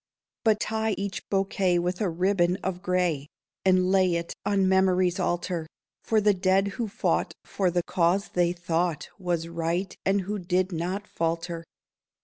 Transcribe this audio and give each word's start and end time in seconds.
But 0.43 0.59
tie 0.59 0.93
each 0.97 1.29
bouquet 1.29 1.77
with 1.77 2.01
a 2.01 2.09
ribbon 2.09 2.55
of 2.63 2.81
gray 2.81 3.27
And 3.63 3.91
lay 3.91 4.15
it 4.15 4.33
on 4.43 4.67
memory's 4.67 5.19
altar, 5.19 5.67
For 6.03 6.19
the 6.19 6.33
dead 6.33 6.69
who 6.69 6.87
fought 6.87 7.35
for 7.45 7.69
the 7.69 7.83
cause 7.83 8.29
they 8.29 8.51
thought 8.51 9.09
Was 9.19 9.47
right, 9.47 9.95
and 10.03 10.21
who 10.21 10.39
did 10.39 10.71
not 10.71 11.05
falter. 11.05 11.63